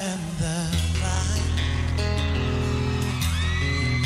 am 0.00 0.20
the 0.38 0.58
vine, 1.00 1.56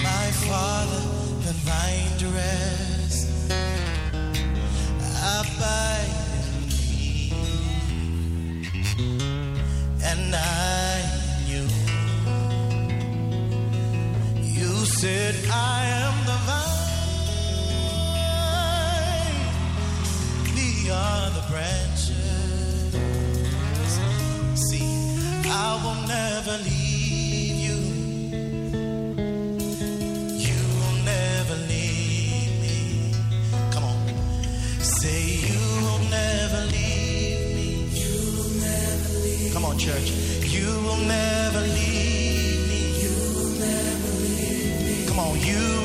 my 0.02 0.26
Father, 0.48 1.04
the 1.44 1.52
vine 1.66 2.14
dress. 2.18 3.14
I 5.00 5.40
abide 5.40 6.14
and 6.46 6.62
leave, 6.72 7.32
and 10.02 10.34
I 10.34 11.02
knew 11.46 11.68
you 14.42 14.72
said, 14.86 15.34
I 15.50 15.84
am 16.06 16.16
the 16.30 16.38
vine, 16.48 17.00
we 20.54 20.90
are 20.90 21.30
the 21.30 21.42
branches. 21.50 22.21
church. 39.82 40.10
You 40.46 40.66
will 40.84 41.02
never 41.08 41.60
leave 41.60 42.68
me. 42.70 42.82
You 43.02 43.10
will 43.34 43.52
never 43.58 44.10
leave 44.22 44.80
me. 44.86 45.06
Come 45.08 45.18
on, 45.18 45.40
you 45.40 45.81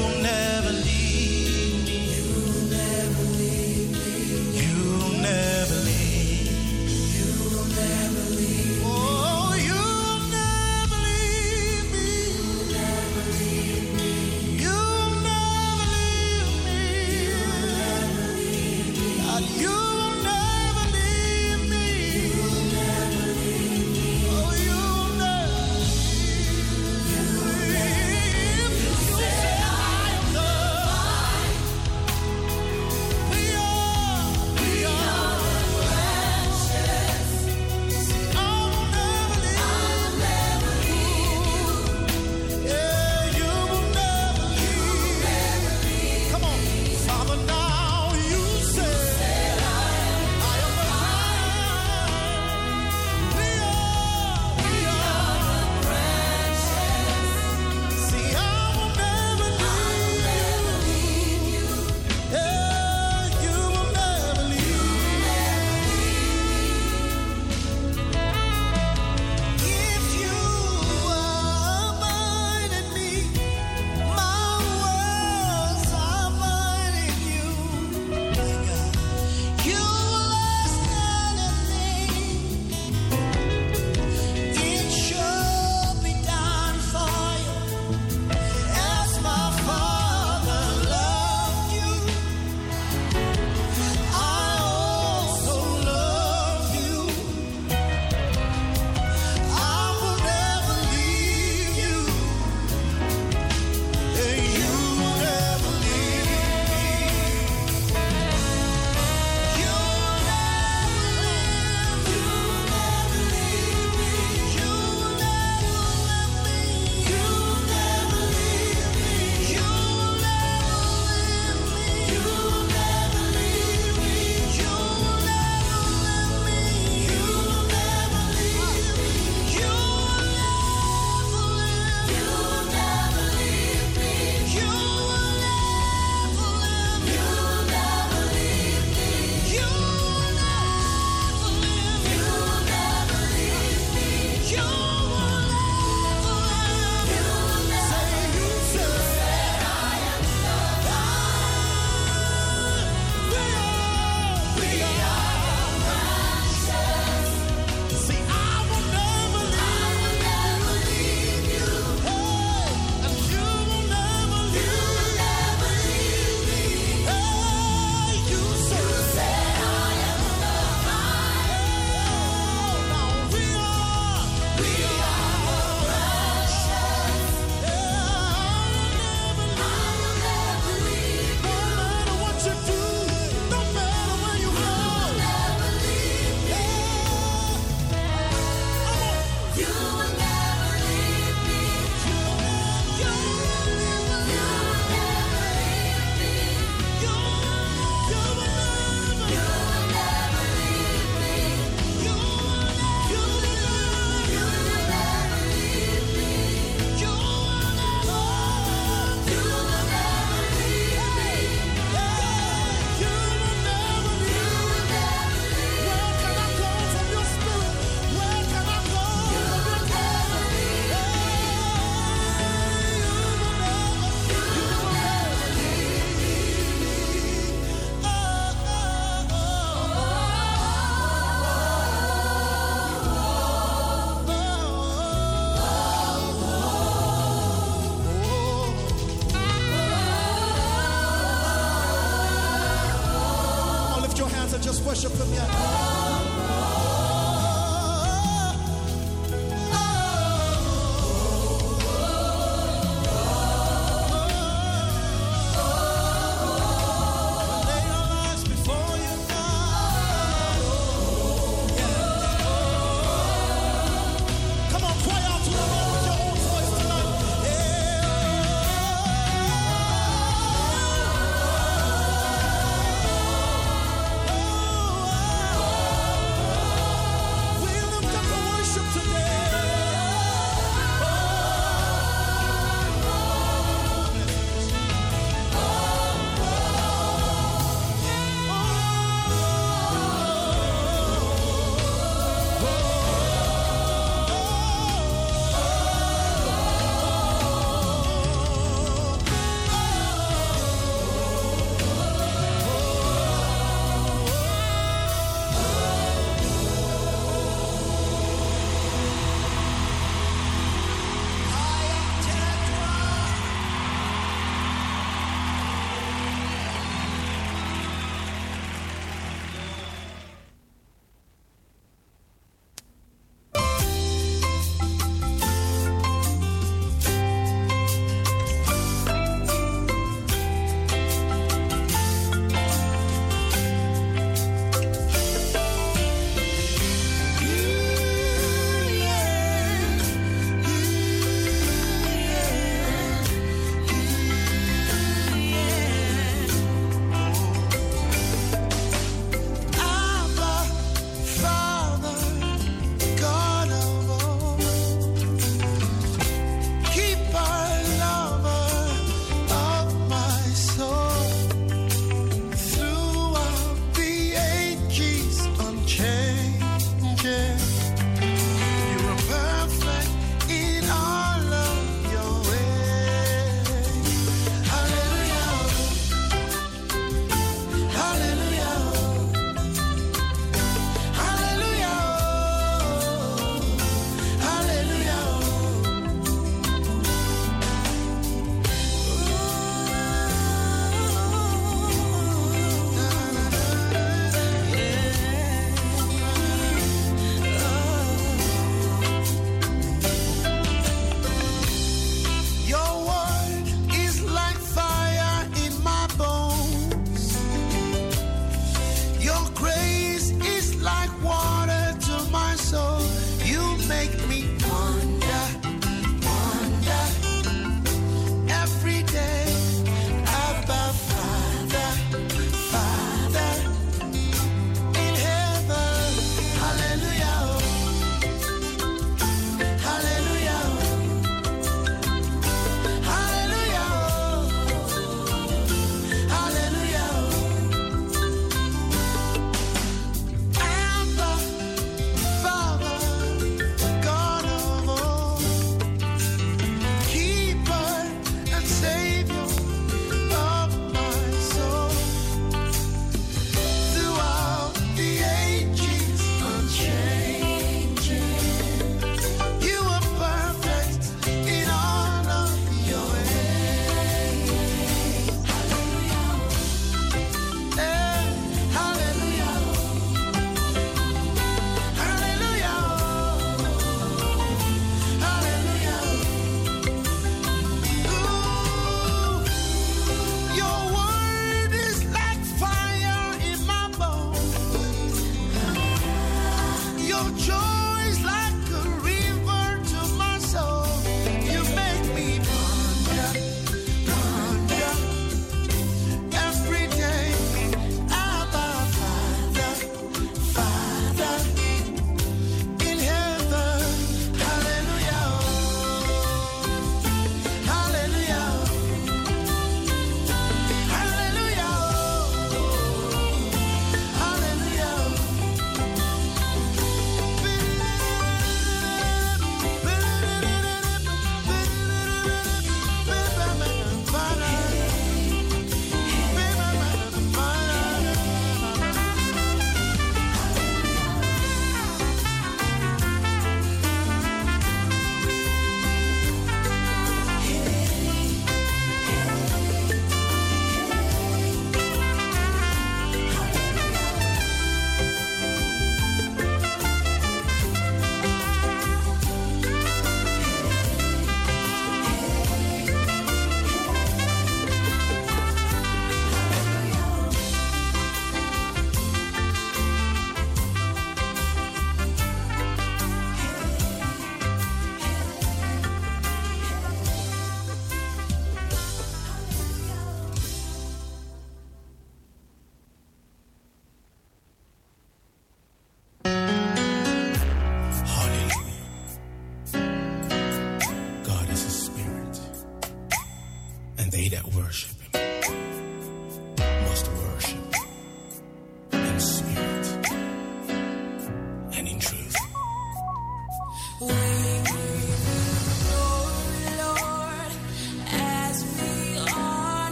We 593.99 594.36